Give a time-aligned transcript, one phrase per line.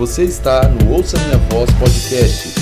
[0.00, 2.54] Você está no Ouça Minha Voz Podcast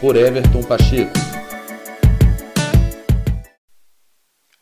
[0.00, 1.12] por Everton Pacheco.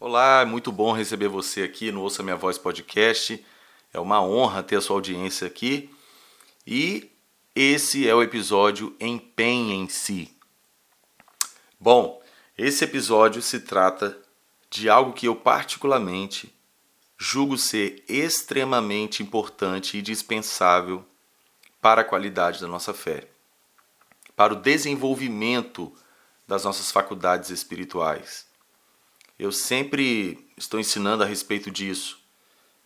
[0.00, 3.46] Olá, é muito bom receber você aqui no Ouça Minha Voz Podcast.
[3.92, 5.88] É uma honra ter a sua audiência aqui.
[6.66, 7.08] E
[7.54, 10.36] esse é o episódio Empenhe-se.
[11.78, 12.20] Bom,
[12.58, 14.18] esse episódio se trata
[14.68, 16.52] de algo que eu particularmente
[17.24, 21.02] julgo ser extremamente importante e dispensável
[21.80, 23.26] para a qualidade da nossa fé,
[24.36, 25.90] para o desenvolvimento
[26.46, 28.46] das nossas faculdades espirituais.
[29.38, 32.20] Eu sempre estou ensinando a respeito disso.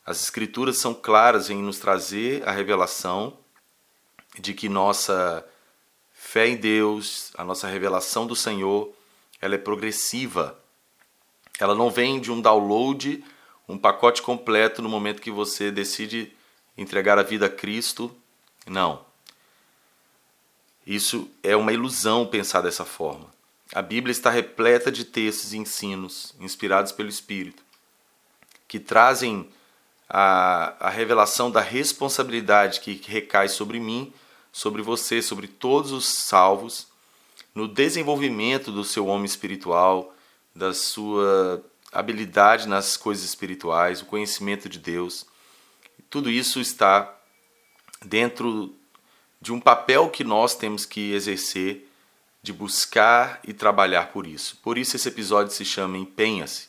[0.06, 3.36] As Escrituras são claras em nos trazer a revelação
[4.38, 5.44] de que nossa
[6.12, 8.94] fé em Deus, a nossa revelação do Senhor,
[9.40, 10.56] ela é progressiva.
[11.58, 13.24] Ela não vem de um download
[13.68, 16.32] um pacote completo no momento que você decide
[16.76, 18.14] entregar a vida a Cristo.
[18.66, 19.04] Não.
[20.86, 23.26] Isso é uma ilusão pensar dessa forma.
[23.74, 27.62] A Bíblia está repleta de textos e ensinos inspirados pelo Espírito
[28.68, 29.48] que trazem
[30.08, 34.12] a, a revelação da responsabilidade que recai sobre mim,
[34.52, 36.86] sobre você, sobre todos os salvos,
[37.54, 40.14] no desenvolvimento do seu homem espiritual,
[40.54, 45.26] da sua habilidade nas coisas espirituais, o conhecimento de Deus.
[46.10, 47.14] Tudo isso está
[48.04, 48.74] dentro
[49.40, 51.88] de um papel que nós temos que exercer
[52.42, 54.58] de buscar e trabalhar por isso.
[54.62, 56.68] Por isso esse episódio se chama Empenha-se.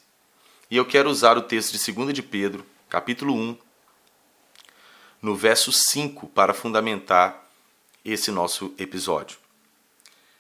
[0.70, 3.58] E eu quero usar o texto de 2 de Pedro, capítulo 1,
[5.22, 7.50] no verso 5 para fundamentar
[8.04, 9.38] esse nosso episódio.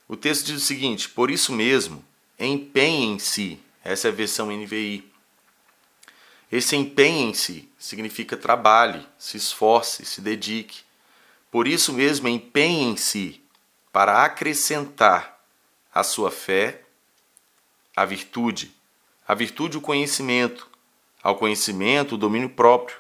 [0.08, 2.04] O texto diz o seguinte: Por isso mesmo,
[2.38, 5.10] empenhem-se essa é a versão NVI.
[6.52, 10.82] Esse empenhe-se significa trabalhe, se esforce, se dedique.
[11.52, 13.42] Por isso mesmo, empenhem-se
[13.92, 15.40] para acrescentar
[15.94, 16.82] à sua fé
[17.96, 18.74] a virtude.
[19.28, 20.68] A virtude, o conhecimento.
[21.22, 22.98] Ao conhecimento, o domínio próprio.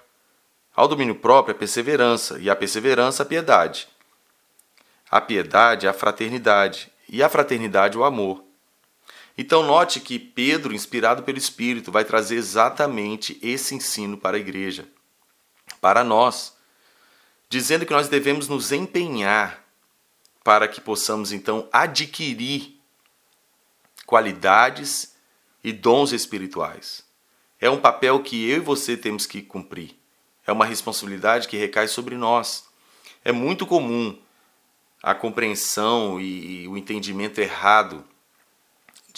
[0.76, 2.38] Ao domínio próprio, a perseverança.
[2.40, 3.88] E a perseverança, a piedade.
[5.10, 6.92] A piedade, a fraternidade.
[7.08, 8.44] E a fraternidade, o amor.
[9.42, 14.86] Então, note que Pedro, inspirado pelo Espírito, vai trazer exatamente esse ensino para a igreja,
[15.80, 16.58] para nós,
[17.48, 19.64] dizendo que nós devemos nos empenhar
[20.44, 22.82] para que possamos então adquirir
[24.06, 25.16] qualidades
[25.64, 27.06] e dons espirituais.
[27.62, 29.98] É um papel que eu e você temos que cumprir.
[30.46, 32.66] É uma responsabilidade que recai sobre nós.
[33.24, 34.20] É muito comum
[35.02, 38.06] a compreensão e o entendimento errado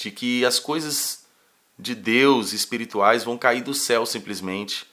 [0.02, 1.26] de que as coisas
[1.78, 4.88] de Deus espirituais vão cair do céu simplesmente,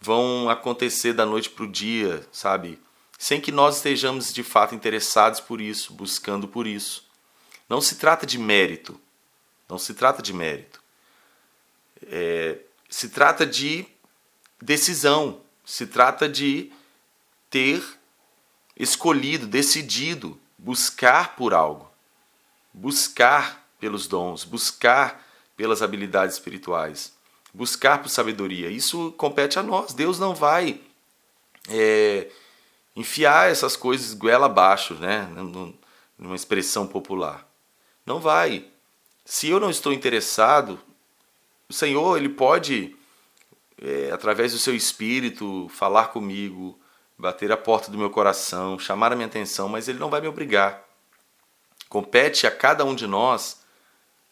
[0.00, 2.80] vão acontecer da noite para o dia, sabe?
[3.16, 7.04] Sem que nós estejamos de fato interessados por isso, buscando por isso.
[7.68, 9.00] Não se trata de mérito,
[9.68, 10.82] não se trata de mérito.
[12.06, 12.58] É,
[12.88, 13.86] se trata de
[14.60, 16.72] decisão, se trata de
[17.48, 17.82] ter
[18.76, 21.88] escolhido, decidido buscar por algo,
[22.72, 27.12] buscar pelos dons, buscar pelas habilidades espirituais,
[27.52, 28.70] buscar por sabedoria.
[28.70, 29.92] Isso compete a nós.
[29.92, 30.80] Deus não vai
[31.68, 32.28] é,
[32.94, 35.28] enfiar essas coisas goela abaixo, né?
[36.18, 37.46] numa expressão popular.
[38.04, 38.66] Não vai.
[39.24, 40.80] Se eu não estou interessado,
[41.68, 42.96] o Senhor ele pode,
[43.80, 46.78] é, através do seu Espírito, falar comigo,
[47.18, 50.28] bater a porta do meu coração, chamar a minha atenção, mas ele não vai me
[50.28, 50.82] obrigar.
[51.88, 53.60] Compete a cada um de nós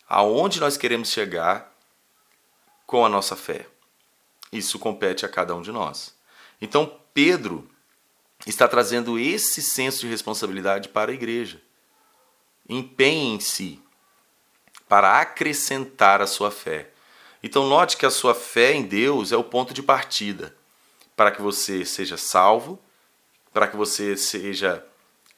[0.08, 1.74] aonde nós queremos chegar
[2.86, 3.66] com a nossa fé.
[4.52, 6.14] Isso compete a cada um de nós.
[6.60, 7.68] Então, Pedro
[8.46, 11.60] está trazendo esse senso de responsabilidade para a igreja.
[12.68, 13.80] Empenhe-se
[14.88, 16.90] para acrescentar a sua fé.
[17.42, 20.56] Então, note que a sua fé em Deus é o ponto de partida
[21.16, 22.78] para que você seja salvo,
[23.52, 24.84] para que você seja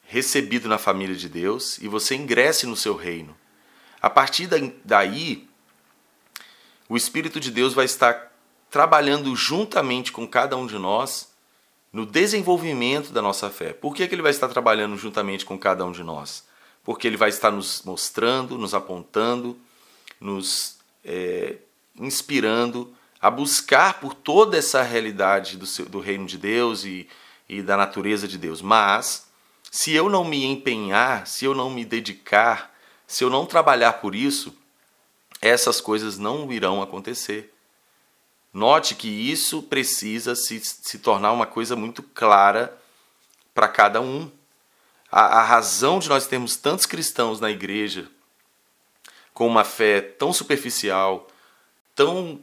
[0.03, 3.35] recebido na família de Deus e você ingresse no seu reino.
[4.01, 4.47] A partir
[4.85, 5.47] daí,
[6.87, 8.31] o Espírito de Deus vai estar
[8.69, 11.29] trabalhando juntamente com cada um de nós
[11.91, 13.73] no desenvolvimento da nossa fé.
[13.73, 16.43] Por que, que ele vai estar trabalhando juntamente com cada um de nós?
[16.83, 19.57] Porque ele vai estar nos mostrando, nos apontando,
[20.19, 21.57] nos é,
[21.99, 27.07] inspirando a buscar por toda essa realidade do, seu, do reino de Deus e,
[27.49, 28.61] e da natureza de Deus.
[28.61, 29.27] Mas,
[29.69, 32.68] se eu não me empenhar, se eu não me dedicar,
[33.09, 34.55] se eu não trabalhar por isso,
[35.41, 37.51] essas coisas não irão acontecer.
[38.53, 42.77] Note que isso precisa se, se tornar uma coisa muito clara
[43.51, 44.31] para cada um.
[45.11, 48.07] A, a razão de nós termos tantos cristãos na igreja
[49.33, 51.27] com uma fé tão superficial,
[51.95, 52.39] tão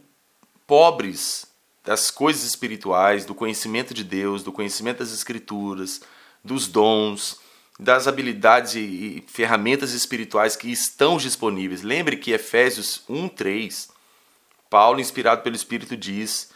[0.67, 1.47] pobres
[1.85, 6.01] das coisas espirituais, do conhecimento de Deus, do conhecimento das Escrituras,
[6.43, 7.39] dos dons,
[7.79, 11.83] das habilidades e ferramentas espirituais que estão disponíveis.
[11.83, 13.91] Lembre que Efésios 1:3,
[14.71, 16.51] Paulo, inspirado pelo Espírito, diz: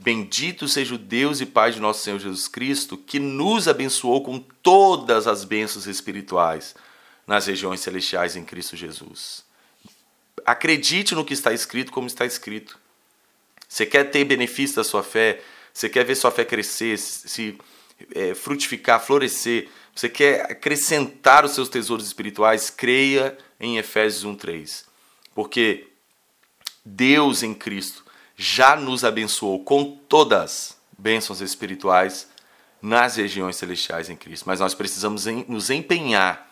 [0.00, 4.40] Bendito seja o Deus e Pai de nosso Senhor Jesus Cristo, que nos abençoou com
[4.40, 6.74] todas as bênçãos espirituais
[7.26, 9.44] nas regiões celestiais em Cristo Jesus.
[10.44, 12.78] Acredite no que está escrito, como está escrito.
[13.68, 15.40] Você quer ter benefício da sua fé?
[15.72, 17.56] Você quer ver sua fé crescer, se
[18.14, 19.68] é, frutificar, florescer?
[19.94, 22.70] Você quer acrescentar os seus tesouros espirituais?
[22.70, 24.84] Creia em Efésios 1:3.
[25.34, 25.88] Porque
[26.84, 28.04] Deus em Cristo
[28.36, 32.28] já nos abençoou com todas bênçãos espirituais
[32.82, 34.44] nas regiões celestiais em Cristo.
[34.46, 36.50] Mas nós precisamos nos empenhar,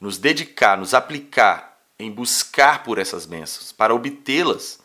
[0.00, 4.78] nos dedicar, nos aplicar em buscar por essas bênçãos, para obtê-las,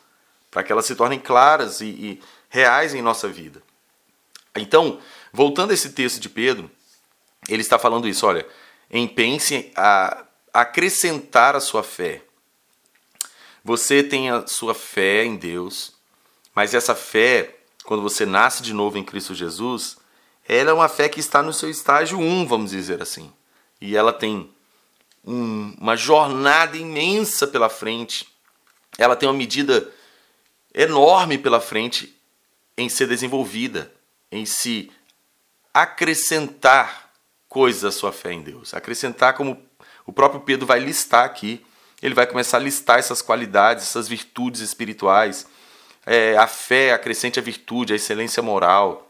[0.49, 3.61] para que elas se tornem claras e, e reais em nossa vida.
[4.55, 4.99] Então,
[5.33, 6.69] voltando a esse texto de Pedro,
[7.49, 8.47] ele está falando isso, olha,
[8.89, 12.21] empenhe-se a acrescentar a sua fé.
[13.63, 15.93] Você tem a sua fé em Deus,
[16.53, 19.97] mas essa fé, quando você nasce de novo em Cristo Jesus,
[20.47, 23.33] ela é uma fé que está no seu estágio 1, vamos dizer assim.
[23.81, 24.53] E ela tem
[25.25, 28.27] um, uma jornada imensa pela frente.
[28.97, 29.89] Ela tem uma medida
[30.73, 32.15] enorme pela frente
[32.77, 33.93] em ser desenvolvida,
[34.31, 34.91] em se
[35.73, 37.11] acrescentar
[37.49, 38.73] coisas à sua fé em Deus.
[38.73, 39.61] Acrescentar, como
[40.05, 41.65] o próprio Pedro vai listar aqui,
[42.01, 45.47] ele vai começar a listar essas qualidades, essas virtudes espirituais.
[46.05, 49.09] É, a fé acrescente a virtude, a excelência moral.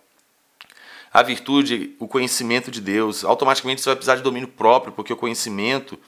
[1.11, 3.23] A virtude, o conhecimento de Deus.
[3.23, 5.99] Automaticamente você vai precisar de domínio próprio, porque o conhecimento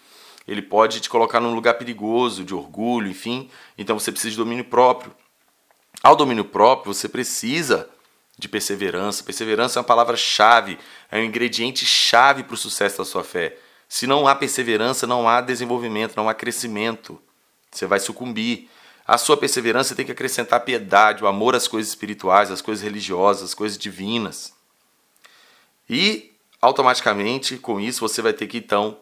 [0.48, 3.50] ele pode te colocar num lugar perigoso, de orgulho, enfim.
[3.78, 5.12] Então você precisa de domínio próprio.
[6.04, 7.90] Ao domínio próprio, você precisa
[8.38, 9.24] de perseverança.
[9.24, 10.78] Perseverança é uma palavra-chave,
[11.12, 13.58] é um ingrediente chave para o sucesso da sua fé.
[13.88, 17.22] Se não há perseverança, não há desenvolvimento, não há crescimento.
[17.72, 18.70] Você vai sucumbir.
[19.08, 23.44] A sua perseverança tem que acrescentar piedade, o amor às coisas espirituais, às coisas religiosas,
[23.44, 24.54] às coisas divinas.
[25.88, 28.98] E automaticamente, com isso, você vai ter que então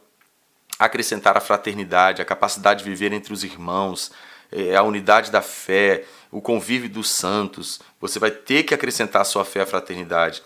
[0.78, 4.12] acrescentar a fraternidade, a capacidade de viver entre os irmãos,
[4.54, 7.80] é, a unidade da fé, o convívio dos santos.
[8.00, 10.44] Você vai ter que acrescentar a sua fé à fraternidade.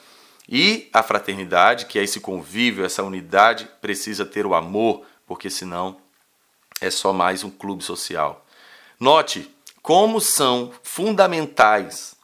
[0.50, 5.98] E a fraternidade, que é esse convívio, essa unidade, precisa ter o amor, porque senão
[6.80, 8.46] é só mais um clube social.
[9.00, 12.16] Note como são fundamentais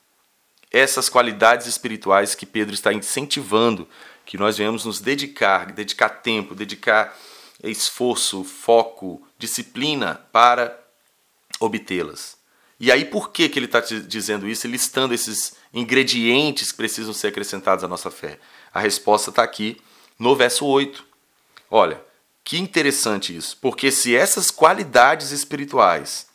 [0.71, 3.87] essas qualidades espirituais que Pedro está incentivando
[4.25, 7.15] que nós venhamos nos dedicar, dedicar tempo, dedicar
[7.63, 10.82] esforço, foco, disciplina para
[11.65, 12.37] obtê-las.
[12.79, 17.27] E aí, por que, que ele está dizendo isso, listando esses ingredientes que precisam ser
[17.27, 18.39] acrescentados à nossa fé?
[18.73, 19.79] A resposta está aqui
[20.19, 21.05] no verso 8.
[21.69, 22.01] Olha,
[22.43, 26.27] que interessante isso, porque se essas qualidades espirituais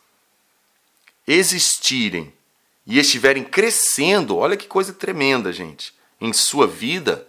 [1.27, 2.33] existirem
[2.85, 7.27] e estiverem crescendo, olha que coisa tremenda, gente, em sua vida,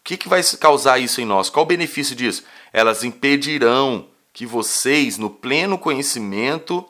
[0.00, 1.50] o que, que vai causar isso em nós?
[1.50, 2.44] Qual o benefício disso?
[2.72, 6.88] Elas impedirão que vocês, no pleno conhecimento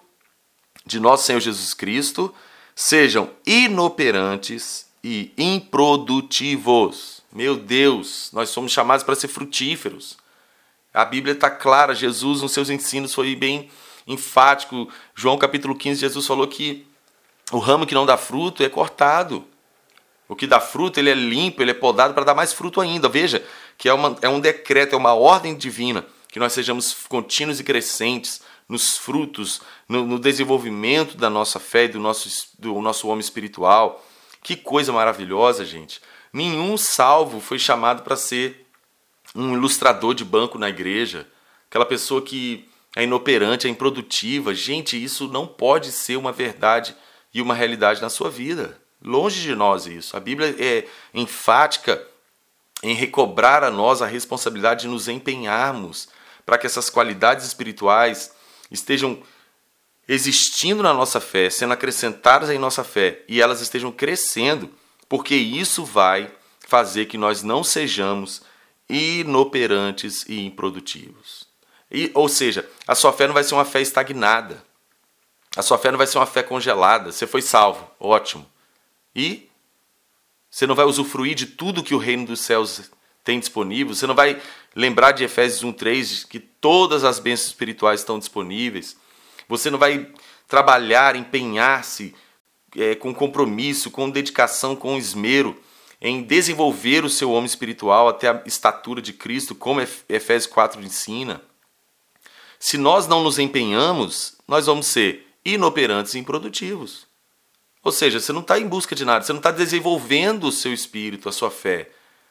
[0.85, 2.35] de nosso Senhor Jesus Cristo
[2.75, 7.23] sejam inoperantes e improdutivos.
[7.33, 10.17] Meu Deus, nós somos chamados para ser frutíferos.
[10.93, 13.69] A Bíblia está clara, Jesus, nos seus ensinos, foi bem
[14.07, 14.88] enfático.
[15.14, 16.87] João capítulo 15, Jesus falou que
[17.50, 19.45] o ramo que não dá fruto é cortado.
[20.29, 23.09] O que dá fruto, ele é limpo, ele é podado para dar mais fruto ainda.
[23.09, 23.45] Veja
[23.76, 27.64] que é, uma, é um decreto, é uma ordem divina que nós sejamos contínuos e
[27.64, 32.28] crescentes nos frutos, no, no desenvolvimento da nossa fé e do nosso,
[32.59, 34.04] do nosso homem espiritual.
[34.42, 36.00] Que coisa maravilhosa, gente.
[36.33, 38.66] Nenhum salvo foi chamado para ser
[39.35, 41.26] um ilustrador de banco na igreja,
[41.68, 44.54] aquela pessoa que é inoperante, é improdutiva.
[44.54, 46.94] Gente, isso não pode ser uma verdade
[47.33, 48.78] e uma realidade na sua vida.
[49.02, 50.16] Longe de nós isso.
[50.16, 52.02] A Bíblia é enfática
[52.83, 56.09] em recobrar a nós a responsabilidade de nos empenharmos
[56.47, 58.33] para que essas qualidades espirituais
[58.75, 59.23] estejam
[60.07, 64.71] existindo na nossa fé, sendo acrescentadas em nossa fé e elas estejam crescendo,
[65.09, 66.31] porque isso vai
[66.66, 68.43] fazer que nós não sejamos
[68.88, 71.47] inoperantes e improdutivos.
[71.90, 74.62] E, ou seja, a sua fé não vai ser uma fé estagnada.
[75.57, 77.12] A sua fé não vai ser uma fé congelada.
[77.12, 78.45] Você foi salvo, ótimo.
[79.14, 79.49] E
[80.50, 82.90] você não vai usufruir de tudo que o reino dos céus
[83.25, 84.40] tem disponível, você não vai
[84.75, 88.97] lembrar de Efésios 1:3 que todas as bênçãos espirituais estão disponíveis.
[89.49, 90.09] Você não vai
[90.49, 92.14] trabalhar, empenhar-se
[92.76, 95.57] é, com compromisso, com dedicação, com esmero
[96.00, 101.40] em desenvolver o seu homem espiritual até a estatura de Cristo, como Efésios 4 ensina.
[102.59, 107.07] Se nós não nos empenhamos, nós vamos ser inoperantes e improdutivos.
[107.83, 110.73] Ou seja, você não está em busca de nada, você não está desenvolvendo o seu
[110.73, 111.90] espírito, a sua fé.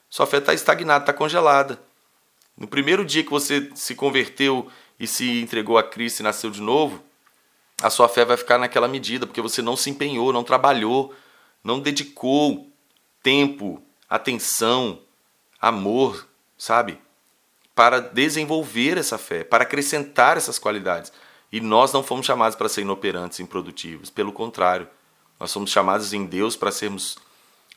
[0.10, 1.82] Sua fé está estagnada, está congelada.
[2.58, 4.70] No primeiro dia que você se converteu
[5.00, 7.04] e se entregou a Cristo e nasceu de novo,
[7.82, 11.14] a sua fé vai ficar naquela medida, porque você não se empenhou, não trabalhou,
[11.64, 12.70] não dedicou
[13.22, 15.02] tempo, atenção,
[15.60, 17.00] amor, sabe?
[17.74, 21.12] Para desenvolver essa fé, para acrescentar essas qualidades.
[21.52, 24.88] E nós não fomos chamados para ser inoperantes improdutivos, pelo contrário,
[25.40, 27.18] nós somos chamados em Deus para sermos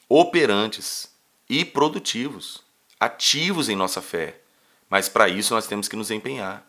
[0.08, 1.12] operantes
[1.48, 2.62] e produtivos,
[3.00, 4.40] ativos em nossa fé.
[4.88, 6.66] Mas para isso nós temos que nos empenhar.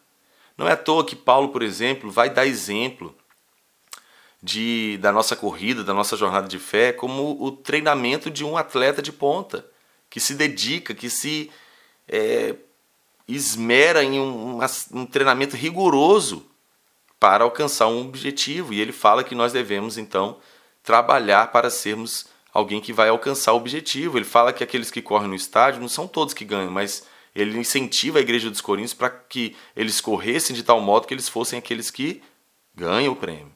[0.58, 3.16] Não é à toa que Paulo, por exemplo, vai dar exemplo
[4.42, 9.02] de, da nossa corrida, da nossa jornada de fé, como o treinamento de um atleta
[9.02, 9.66] de ponta,
[10.10, 11.52] que se dedica, que se
[12.08, 12.56] é,
[13.28, 14.60] esmera em um,
[14.94, 16.46] um treinamento rigoroso
[17.20, 18.74] para alcançar um objetivo.
[18.74, 20.38] E ele fala que nós devemos, então,
[20.84, 24.18] trabalhar para sermos alguém que vai alcançar o objetivo.
[24.18, 27.06] Ele fala que aqueles que correm no estádio não são todos que ganham, mas
[27.38, 31.30] ele incentiva a igreja dos Coríntios para que eles corressem de tal modo que eles
[31.30, 32.24] fossem aqueles que
[32.74, 33.54] ganham o prêmio.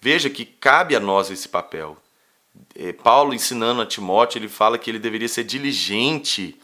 [0.00, 1.96] Veja que cabe a nós esse papel.
[2.76, 6.56] É, Paulo ensinando a Timóteo, ele fala que ele deveria ser diligente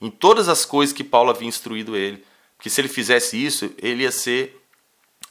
[0.00, 2.24] em todas as coisas que Paulo havia instruído ele.
[2.56, 4.58] Porque se ele fizesse isso, ele ia ser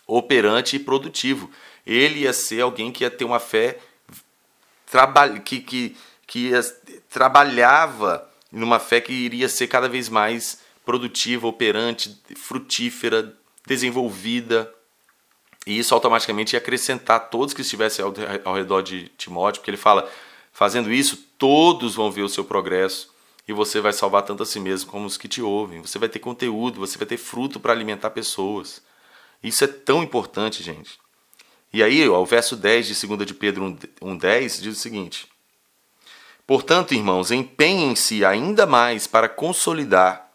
[0.05, 1.49] operante e produtivo.
[1.87, 3.79] Ele ia ser alguém que ia ter uma fé
[5.43, 6.61] que, que, que ia,
[7.09, 14.73] trabalhava numa fé que iria ser cada vez mais produtiva, operante, frutífera, desenvolvida.
[15.65, 18.13] E isso automaticamente ia acrescentar todos que estivessem ao,
[18.45, 20.09] ao redor de Timóteo, porque ele fala:
[20.53, 23.13] fazendo isso, todos vão ver o seu progresso
[23.45, 25.81] e você vai salvar tanto a si mesmo como os que te ouvem.
[25.81, 28.81] Você vai ter conteúdo, você vai ter fruto para alimentar pessoas.
[29.43, 30.97] Isso é tão importante, gente.
[31.73, 33.65] E aí, ó, o verso 10 de 2 de Pedro
[34.01, 35.27] 1,10 diz o seguinte:
[36.45, 40.26] Portanto, irmãos, empenhem-se ainda mais para consolidar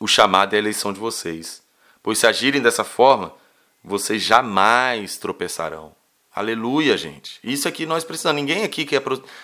[0.00, 1.62] o chamado e a eleição de vocês,
[2.02, 3.34] pois se agirem dessa forma,
[3.82, 5.94] vocês jamais tropeçarão.
[6.34, 7.38] Aleluia, gente.
[7.44, 8.40] Isso aqui nós precisamos.
[8.40, 9.00] Ninguém aqui quer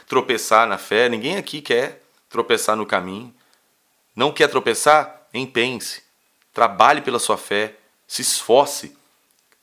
[0.08, 3.32] tropeçar na fé, ninguém aqui quer tropeçar no caminho.
[4.14, 5.28] Não quer tropeçar?
[5.32, 6.02] Empenhe-se.
[6.52, 7.76] Trabalhe pela sua fé,
[8.08, 8.96] se esforce,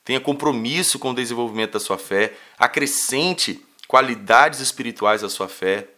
[0.06, 5.90] tenha compromisso com o desenvolvimento da sua fé, acrescente qualidades espirituais à sua fé,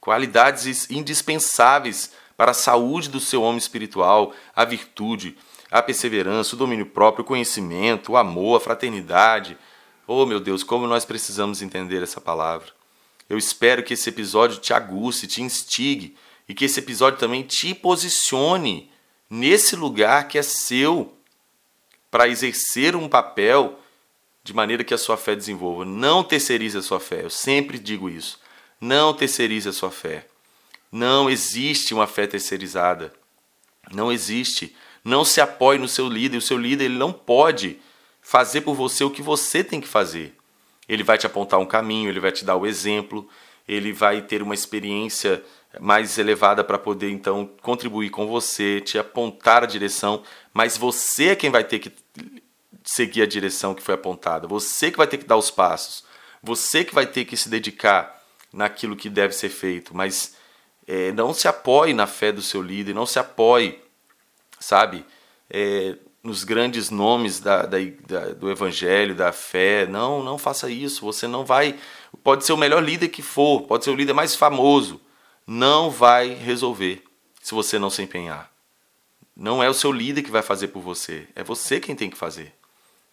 [0.00, 5.36] qualidades indispensáveis para a saúde do seu homem espiritual, a virtude,
[5.70, 9.56] a perseverança, o domínio próprio, o conhecimento, o amor, a fraternidade.
[10.06, 12.68] Oh, meu Deus, como nós precisamos entender essa palavra.
[13.28, 16.16] Eu espero que esse episódio te aguce, te instigue
[16.48, 18.90] e que esse episódio também te posicione
[19.28, 21.12] nesse lugar que é seu
[22.10, 23.80] para exercer um papel
[24.44, 25.84] de maneira que a sua fé desenvolva.
[25.84, 27.24] Não terceirize a sua fé.
[27.24, 28.38] Eu sempre digo isso.
[28.80, 30.26] Não terceirize a sua fé.
[30.90, 33.12] Não existe uma fé terceirizada.
[33.92, 34.74] Não existe.
[35.04, 36.38] Não se apoie no seu líder.
[36.38, 37.78] O seu líder ele não pode
[38.20, 40.34] fazer por você o que você tem que fazer.
[40.88, 43.28] Ele vai te apontar um caminho, ele vai te dar o exemplo,
[43.66, 45.44] ele vai ter uma experiência
[45.80, 51.36] mais elevada para poder então contribuir com você, te apontar a direção, mas você é
[51.36, 51.92] quem vai ter que
[52.84, 54.46] seguir a direção que foi apontada.
[54.46, 56.04] Você que vai ter que dar os passos.
[56.42, 60.36] Você que vai ter que se dedicar naquilo que deve ser feito, mas
[60.86, 63.80] é, não se apoie na fé do seu líder, não se apoie
[64.58, 65.04] sabe?
[65.48, 69.86] É, nos grandes nomes da, da, da, do evangelho, da fé.
[69.86, 71.04] Não, não faça isso.
[71.04, 71.78] Você não vai.
[72.22, 75.00] Pode ser o melhor líder que for, pode ser o líder mais famoso.
[75.46, 77.04] Não vai resolver
[77.40, 78.50] se você não se empenhar.
[79.36, 82.16] Não é o seu líder que vai fazer por você, é você quem tem que
[82.16, 82.54] fazer.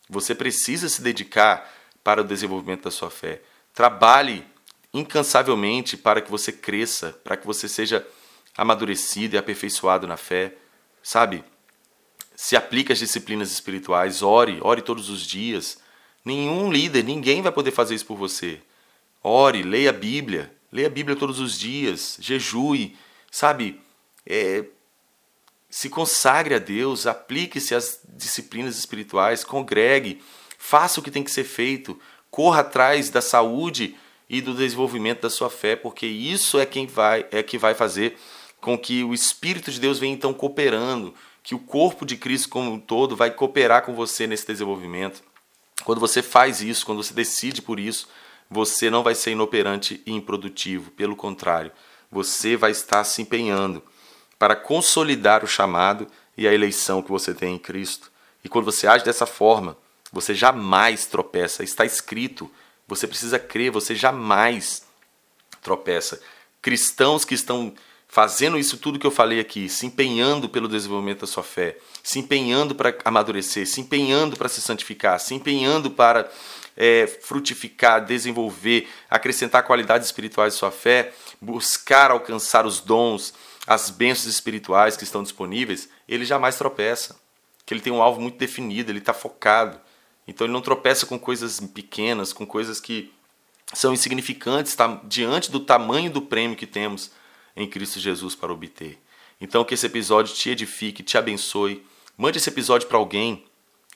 [0.10, 1.70] Você precisa se dedicar
[2.04, 3.42] para o desenvolvimento da sua fé.
[3.74, 4.46] Trabalhe
[4.94, 8.06] incansavelmente para que você cresça, para que você seja
[8.56, 10.56] amadurecido e aperfeiçoado na fé
[11.04, 11.44] sabe?
[12.36, 15.78] Se aplique às disciplinas espirituais, ore, ore todos os dias.
[16.26, 18.62] Nenhum líder, ninguém vai poder fazer isso por você.
[19.22, 22.98] Ore, leia a Bíblia, leia a Bíblia todos os dias, jejue,
[23.30, 23.80] sabe?
[24.26, 24.66] É,
[25.70, 30.22] se consagre a Deus, aplique-se às disciplinas espirituais, congregue,
[30.58, 32.00] faça o que tem que ser feito,
[32.32, 33.96] corra atrás da saúde
[34.30, 38.18] e do desenvolvimento da sua fé, porque isso é quem vai é que vai fazer
[38.60, 41.14] com que o Espírito de Deus venha então cooperando,
[41.44, 45.22] que o corpo de Cristo como um todo vai cooperar com você nesse desenvolvimento.
[45.84, 48.08] Quando você faz isso, quando você decide por isso,
[48.50, 51.72] você não vai ser inoperante e improdutivo, pelo contrário,
[52.10, 53.84] você vai estar se empenhando
[54.40, 58.12] para consolidar o chamado e a eleição que você tem em Cristo.
[58.44, 59.78] E quando você age dessa forma,
[60.12, 61.64] você jamais tropeça.
[61.64, 62.50] Está escrito,
[62.96, 64.84] você precisa crer, você jamais
[65.62, 66.22] tropeça.
[66.62, 67.74] Cristãos que estão
[68.08, 72.20] fazendo isso tudo que eu falei aqui, se empenhando pelo desenvolvimento da sua fé, se
[72.20, 76.30] empenhando para amadurecer, se empenhando para se santificar, se empenhando para
[76.78, 83.34] é, frutificar, desenvolver, acrescentar qualidades espirituais à sua fé, buscar alcançar os dons,
[83.66, 87.16] as bênçãos espirituais que estão disponíveis, ele jamais tropeça.
[87.66, 89.80] Que ele tem um alvo muito definido, ele está focado.
[90.28, 93.12] Então ele não tropeça com coisas pequenas, com coisas que
[93.74, 97.12] são insignificantes tá, diante do tamanho do prêmio que temos
[97.56, 99.00] em Cristo Jesus para obter.
[99.40, 101.86] Então, que esse episódio te edifique, te abençoe.
[102.18, 103.44] Mande esse episódio para alguém.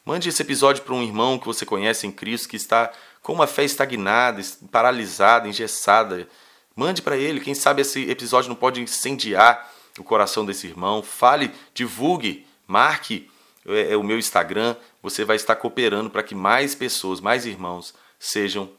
[0.03, 2.91] Mande esse episódio para um irmão que você conhece em Cristo que está
[3.21, 4.41] com uma fé estagnada,
[4.71, 6.27] paralisada, engessada.
[6.75, 7.39] Mande para ele.
[7.39, 11.01] Quem sabe esse episódio não pode incendiar o coração desse irmão.
[11.01, 13.29] Fale, divulgue, marque
[13.65, 14.75] é, é o meu Instagram.
[15.09, 18.69] Você vai estar cooperando para que mais pessoas, mais irmãos sejam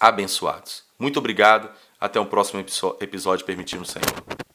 [0.00, 0.84] abençoados.
[0.96, 1.68] Muito obrigado.
[1.98, 2.64] Até o próximo
[3.00, 4.45] episódio, permitindo o Senhor.